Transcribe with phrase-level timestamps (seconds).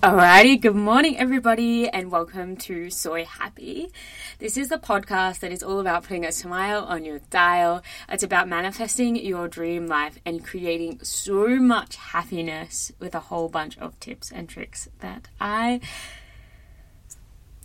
[0.00, 3.88] Alrighty, good morning everybody and welcome to Soy Happy.
[4.38, 7.82] This is the podcast that is all about putting a smile on your dial.
[8.08, 13.76] It's about manifesting your dream life and creating so much happiness with a whole bunch
[13.78, 15.80] of tips and tricks that I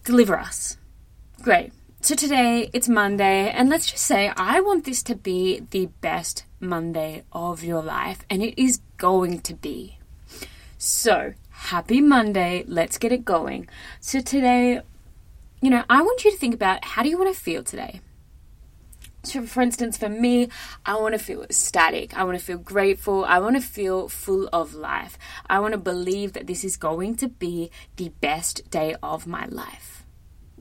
[0.04, 0.78] deliver us.
[1.44, 1.72] Great.
[2.02, 6.46] So today it's Monday, and let's just say I want this to be the best
[6.60, 10.00] Monday of your life, and it is going to be.
[10.80, 12.66] So, happy Monday.
[12.68, 13.70] Let's get it going.
[14.02, 14.82] So, today,
[15.62, 18.02] you know, I want you to think about how do you want to feel today?
[19.24, 20.50] So, for instance, for me,
[20.86, 22.18] I want to feel ecstatic.
[22.18, 23.24] I want to feel grateful.
[23.24, 25.18] I want to feel full of life.
[25.50, 29.46] I want to believe that this is going to be the best day of my
[29.46, 30.06] life.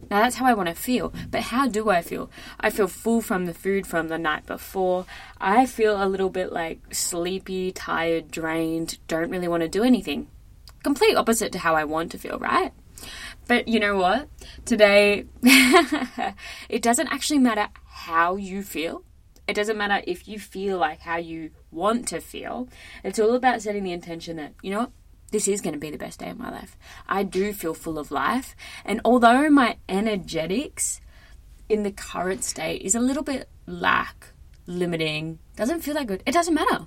[0.09, 1.13] Now, that's how I want to feel.
[1.33, 2.31] But how do I feel?
[2.61, 5.07] I feel full from the food from the night before.
[5.41, 10.29] I feel a little bit like sleepy, tired, drained, don't really want to do anything
[10.83, 12.73] complete opposite to how I want to feel, right?
[13.49, 14.29] But you know what?
[14.65, 15.27] Today,
[16.69, 19.05] it doesn't actually matter how you feel.
[19.49, 22.69] It doesn't matter if you feel like how you want to feel.
[23.03, 24.93] It's all about setting the intention that, you know what?
[25.33, 26.77] This is going to be the best day of my life.
[27.09, 28.55] I do feel full of life.
[28.85, 31.01] And although my energetics
[31.69, 34.29] in the current state is a little bit lack,
[34.67, 36.87] limiting, doesn't feel that good, it doesn't matter.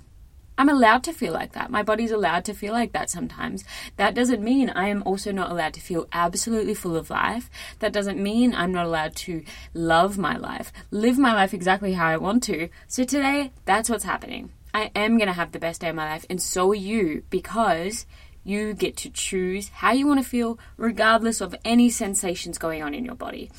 [0.58, 1.70] I'm allowed to feel like that.
[1.70, 3.64] My body's allowed to feel like that sometimes.
[3.96, 7.50] That doesn't mean I am also not allowed to feel absolutely full of life.
[7.80, 12.06] That doesn't mean I'm not allowed to love my life, live my life exactly how
[12.06, 12.68] I want to.
[12.88, 14.50] So today, that's what's happening.
[14.72, 17.22] I am going to have the best day of my life, and so are you
[17.30, 18.06] because
[18.44, 22.94] you get to choose how you want to feel, regardless of any sensations going on
[22.94, 23.50] in your body.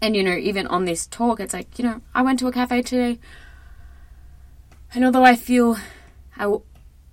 [0.00, 2.52] And you know, even on this talk, it's like, you know, I went to a
[2.52, 3.18] cafe today.
[4.92, 5.76] And although I feel,
[6.36, 6.52] I,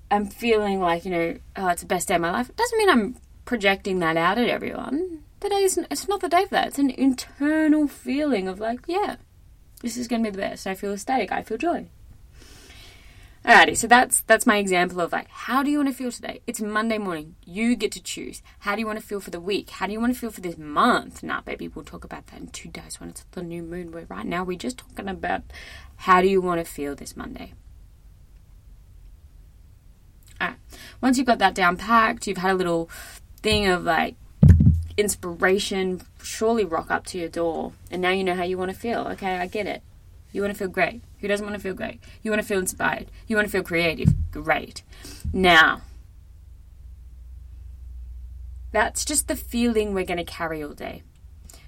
[0.10, 2.78] am feeling like, you know, oh, it's the best day of my life, it doesn't
[2.78, 5.24] mean I'm projecting that out at everyone.
[5.40, 6.70] The it's not the day for that.
[6.70, 9.18] It's an internal feeling of like, yeah,
[9.82, 10.66] this is going to be the best.
[10.66, 11.32] I feel ecstatic.
[11.32, 11.88] I feel joy.
[13.46, 16.42] Alrighty, so that's that's my example of like how do you want to feel today?
[16.48, 17.36] It's Monday morning.
[17.46, 18.42] You get to choose.
[18.60, 19.70] How do you want to feel for the week?
[19.70, 21.24] How do you want to feel for this month?
[21.24, 23.92] Nah, baby, we'll talk about that in two days when it's the new moon.
[23.92, 25.44] Where right now we're just talking about
[25.96, 27.54] how do you want to feel this Monday.
[31.02, 32.90] Once you've got that down packed, you've had a little
[33.42, 34.16] thing of like
[34.98, 38.78] inspiration surely rock up to your door, and now you know how you want to
[38.78, 39.08] feel.
[39.12, 39.82] Okay, I get it.
[40.32, 41.02] You want to feel great.
[41.20, 42.00] Who doesn't want to feel great?
[42.22, 43.08] You want to feel inspired.
[43.28, 44.14] You want to feel creative.
[44.32, 44.84] Great.
[45.32, 45.82] Now,
[48.72, 51.04] that's just the feeling we're going to carry all day.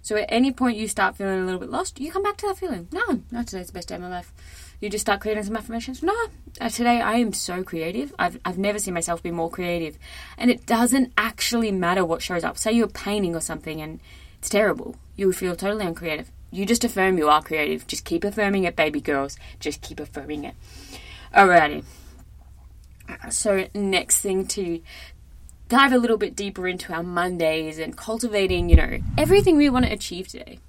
[0.02, 2.48] So at any point you start feeling a little bit lost, you come back to
[2.48, 2.88] that feeling.
[2.92, 4.34] No, not today's the best day of my life
[4.80, 6.02] you just start creating some affirmations.
[6.02, 6.16] No,
[6.62, 8.14] uh, today I am so creative.
[8.18, 9.98] I've, I've never seen myself be more creative.
[10.38, 12.58] And it doesn't actually matter what shows up.
[12.58, 14.00] Say you're painting or something and
[14.38, 14.96] it's terrible.
[15.16, 16.32] You feel totally uncreative.
[16.52, 17.86] You just affirm you are creative.
[17.88, 19.38] Just keep affirming it, baby girls.
[19.60, 20.56] Just keep affirming it.
[21.36, 21.84] Alrighty.
[23.30, 24.82] So, next thing to
[25.68, 29.86] dive a little bit deeper into our Mondays and cultivating, you know, everything we want
[29.86, 30.60] to achieve today.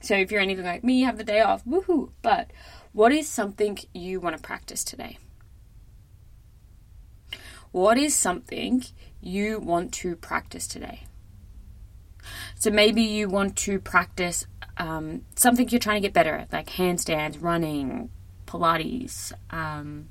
[0.00, 2.10] So, if you're anything like me, you have the day off, woohoo!
[2.22, 2.50] But
[2.92, 5.18] what is something you want to practice today?
[7.72, 8.84] What is something
[9.20, 11.02] you want to practice today?
[12.54, 14.46] So maybe you want to practice
[14.78, 18.10] um, something you're trying to get better at, like handstands, running,
[18.46, 20.08] Pilates, um,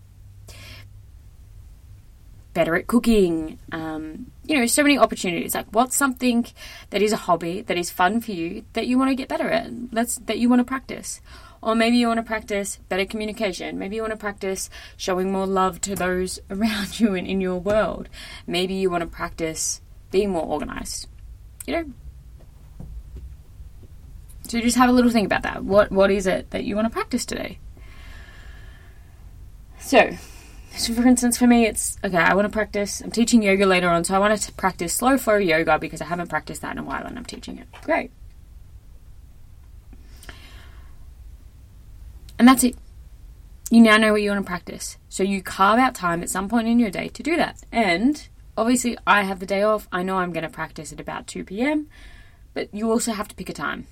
[2.53, 3.59] better at cooking.
[3.71, 5.55] Um, you know, so many opportunities.
[5.55, 6.45] Like, what's something
[6.89, 9.49] that is a hobby that is fun for you that you want to get better
[9.49, 9.91] at?
[9.91, 11.21] That's that you want to practice.
[11.61, 13.79] Or maybe you want to practice better communication.
[13.79, 17.57] Maybe you want to practice showing more love to those around you and in your
[17.57, 18.09] world.
[18.45, 21.07] Maybe you want to practice being more organized.
[21.65, 21.85] You know?
[24.47, 25.63] So just have a little think about that.
[25.63, 27.57] What what is it that you want to practice today?
[29.79, 30.17] So,
[30.77, 32.17] so for instance, for me, it's okay.
[32.17, 33.01] I want to practice.
[33.01, 36.05] I'm teaching yoga later on, so I want to practice slow flow yoga because I
[36.05, 37.67] haven't practiced that in a while, and I'm teaching it.
[37.83, 38.11] Great.
[42.37, 42.75] And that's it.
[43.71, 44.97] You now know what you want to practice.
[45.09, 47.61] So you carve out time at some point in your day to do that.
[47.71, 48.27] And
[48.57, 49.87] obviously, I have the day off.
[49.91, 51.87] I know I'm going to practice at about 2 p.m.,
[52.53, 53.87] but you also have to pick a time.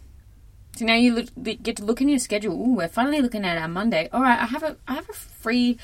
[0.75, 1.27] So now you look,
[1.63, 2.53] get to look in your schedule.
[2.53, 4.09] Ooh, we're finally looking at our Monday.
[4.11, 5.77] All right, I have a I have a free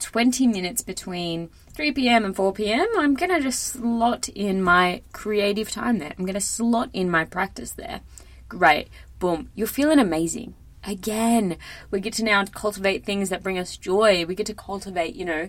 [0.00, 2.24] 20 minutes between 3 p.m.
[2.24, 2.86] and 4 p.m.
[2.98, 6.14] I'm going to just slot in my creative time there.
[6.18, 8.00] I'm going to slot in my practice there.
[8.48, 8.88] Great.
[9.18, 9.50] Boom.
[9.54, 10.54] You're feeling amazing
[10.84, 11.56] again.
[11.90, 14.24] We get to now cultivate things that bring us joy.
[14.26, 15.48] We get to cultivate, you know,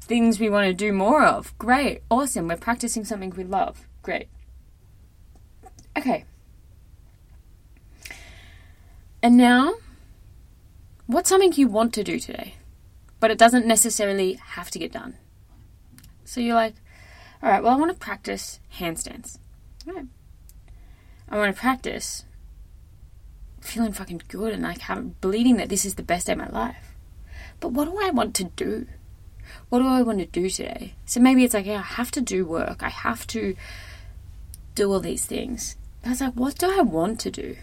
[0.00, 1.56] things we want to do more of.
[1.58, 2.02] Great.
[2.10, 2.48] Awesome.
[2.48, 3.86] We're practicing something we love.
[4.02, 4.28] Great.
[5.96, 6.24] Okay.
[9.22, 9.74] And now,
[11.06, 12.54] what's something you want to do today,
[13.20, 15.16] but it doesn't necessarily have to get done?
[16.24, 16.74] So you're like,
[17.42, 19.38] all right, well, I want to practice handstands.
[19.86, 20.06] All right.
[21.28, 22.24] I want to practice
[23.60, 26.48] feeling fucking good and like having, believing that this is the best day of my
[26.48, 26.94] life.
[27.60, 28.86] But what do I want to do?
[29.68, 30.94] What do I want to do today?
[31.04, 32.82] So maybe it's like, yeah, I have to do work.
[32.82, 33.54] I have to
[34.74, 35.76] do all these things.
[36.02, 37.56] But I was like, what do I want to do?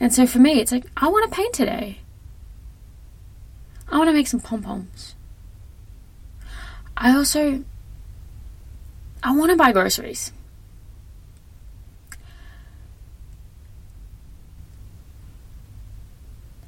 [0.00, 1.98] And so for me, it's like, I want to paint today.
[3.90, 5.14] I want to make some pom poms.
[6.96, 7.64] I also,
[9.22, 10.32] I want to buy groceries.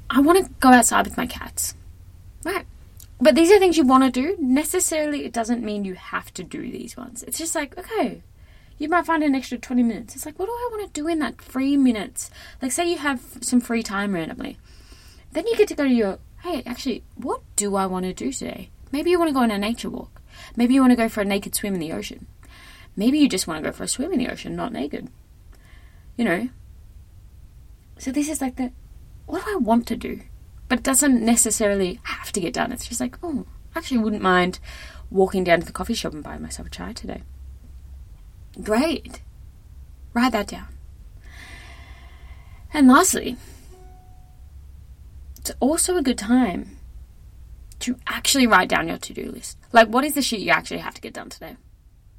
[0.09, 1.73] I want to go outside with my cats.
[2.43, 2.65] Right.
[3.19, 4.35] But these are things you want to do.
[4.39, 7.23] Necessarily, it doesn't mean you have to do these ones.
[7.23, 8.23] It's just like, okay,
[8.81, 10.15] you might find an extra 20 minutes.
[10.15, 12.31] It's like, what do I want to do in that free minutes?
[12.63, 14.57] Like, say you have some free time randomly.
[15.33, 18.33] Then you get to go to your, hey, actually, what do I want to do
[18.33, 18.71] today?
[18.91, 20.19] Maybe you want to go on a nature walk.
[20.55, 22.25] Maybe you want to go for a naked swim in the ocean.
[22.95, 25.09] Maybe you just want to go for a swim in the ocean, not naked.
[26.17, 26.49] You know?
[27.99, 28.71] So this is like the,
[29.27, 30.21] what do I want to do?
[30.69, 32.71] But it doesn't necessarily have to get done.
[32.71, 33.45] It's just like, oh,
[33.75, 34.57] I actually wouldn't mind
[35.11, 37.21] walking down to the coffee shop and buying myself a chai today.
[38.59, 39.21] Great.
[40.13, 40.67] Write that down.
[42.73, 43.37] And lastly,
[45.37, 46.77] it's also a good time
[47.79, 49.57] to actually write down your to do list.
[49.71, 51.57] Like, what is the shit you actually have to get done today?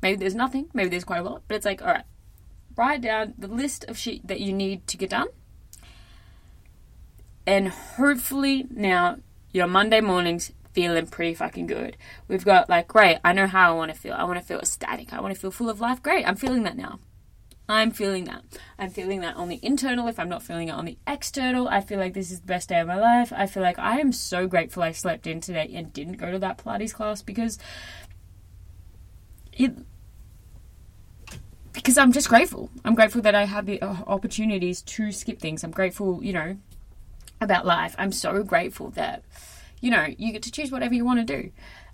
[0.02, 2.04] Maybe there's nothing, maybe there's quite a lot, but it's like, all right,
[2.76, 5.28] write down the list of shit that you need to get done.
[7.46, 9.18] And hopefully now
[9.52, 11.96] your Monday mornings feeling pretty fucking good.
[12.28, 14.14] We've got like, great, I know how I want to feel.
[14.14, 15.12] I want to feel ecstatic.
[15.12, 16.02] I want to feel full of life.
[16.02, 16.98] Great, I'm feeling that now.
[17.68, 18.42] I'm feeling that.
[18.78, 20.08] I'm feeling that on the internal.
[20.08, 22.68] If I'm not feeling it on the external, I feel like this is the best
[22.68, 23.32] day of my life.
[23.34, 26.38] I feel like I am so grateful I slept in today and didn't go to
[26.40, 27.58] that Pilates class because
[29.52, 29.72] it.
[31.72, 32.68] Because I'm just grateful.
[32.84, 35.64] I'm grateful that I have the uh, opportunities to skip things.
[35.64, 36.58] I'm grateful, you know,
[37.40, 37.94] about life.
[37.96, 39.22] I'm so grateful that
[39.82, 41.50] you know, you get to choose whatever you want to do.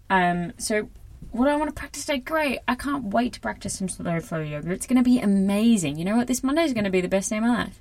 [0.08, 0.88] Um, so
[1.32, 2.18] what I want to practice today?
[2.18, 2.60] Great.
[2.68, 4.70] I can't wait to practice some slow flow yoga.
[4.70, 5.98] It's going to be amazing.
[5.98, 6.28] You know what?
[6.28, 7.80] This Monday is going to be the best day of my life.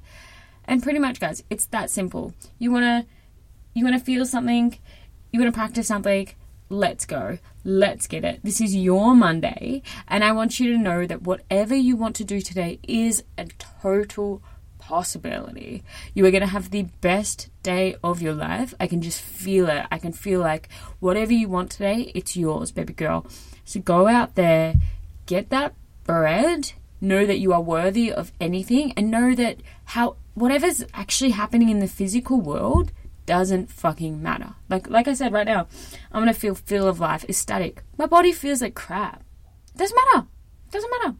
[0.65, 2.33] And pretty much, guys, it's that simple.
[2.57, 3.05] You want to,
[3.73, 4.77] you want to feel something,
[5.31, 6.29] you want to practice something,
[6.69, 7.37] let's go.
[7.63, 8.39] Let's get it.
[8.43, 9.81] This is your Monday.
[10.07, 13.45] And I want you to know that whatever you want to do today is a
[13.81, 14.41] total
[14.87, 15.83] possibility.
[16.13, 18.73] You are going to have the best day of your life.
[18.79, 19.85] I can just feel it.
[19.91, 20.69] I can feel like
[21.01, 23.25] whatever you want today, it's yours, baby girl.
[23.65, 24.75] So go out there,
[25.25, 25.73] get that
[26.05, 29.57] bread, know that you are worthy of anything, and know that
[29.93, 32.93] how whatever's actually happening in the physical world
[33.25, 34.53] doesn't fucking matter.
[34.69, 35.67] Like like I said right now,
[36.13, 37.83] I'm gonna feel feel of life, ecstatic.
[37.97, 39.21] My body feels like crap.
[39.75, 40.27] It Doesn't matter.
[40.67, 41.17] It Doesn't matter.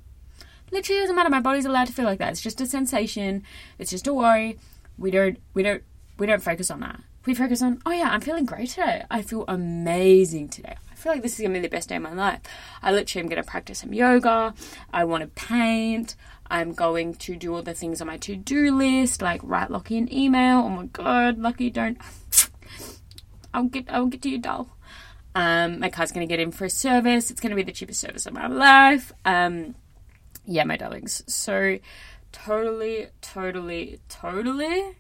[0.72, 1.30] Literally doesn't matter.
[1.30, 2.32] My body's allowed to feel like that.
[2.32, 3.44] It's just a sensation.
[3.80, 4.60] It's just a worry.
[4.98, 5.84] We don't we don't
[6.18, 7.00] we don't focus on that.
[7.26, 9.04] We focus on, oh yeah, I'm feeling great today.
[9.12, 10.76] I feel amazing today.
[10.90, 12.40] I feel like this is gonna be the best day of my life.
[12.82, 14.54] I literally am gonna practice some yoga.
[14.94, 16.16] I want to paint.
[16.50, 19.98] I'm going to do all the things on my to do list, like write Lockie
[19.98, 20.60] an email.
[20.60, 21.98] Oh my god, Lucky, don't.
[23.54, 24.70] I'll get I'll get to you, doll.
[25.36, 27.30] Um, my car's gonna get in for a service.
[27.30, 29.12] It's gonna be the cheapest service of my life.
[29.26, 29.76] Um,
[30.48, 31.24] yeah, my darlings.
[31.28, 31.78] So
[32.32, 34.98] totally, totally, totally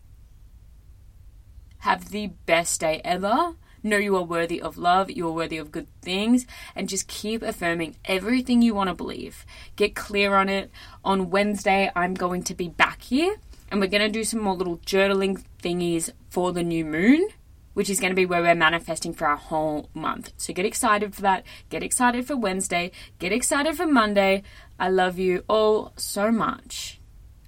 [1.79, 3.55] have the best day ever.
[3.81, 7.41] Know you are worthy of love, you are worthy of good things, and just keep
[7.41, 9.45] affirming everything you want to believe.
[9.77, 10.69] Get clear on it.
[11.05, 13.37] On Wednesday, I'm going to be back here,
[13.71, 17.29] and we're going to do some more little journaling thingies for the new moon
[17.77, 20.33] which is going to be where we're manifesting for our whole month.
[20.37, 21.43] So get excited for that.
[21.69, 22.89] Get excited for Wednesday.
[23.19, 24.41] Get excited for Monday.
[24.79, 26.99] I love you all so much.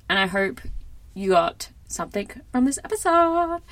[0.08, 0.62] And I hope
[1.16, 3.64] you got something from this episode.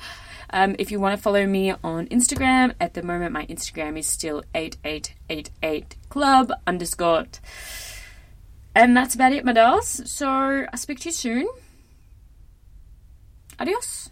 [0.50, 4.08] Um, if you want to follow me on Instagram, at the moment my Instagram is
[4.08, 7.26] still 8888club underscore.
[8.74, 10.10] And that's about it, my dolls.
[10.10, 11.48] So I'll speak to you soon.
[13.60, 14.10] Adios.